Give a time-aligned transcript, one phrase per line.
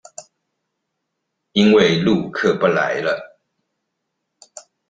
[1.51, 3.37] 因為陸客不來了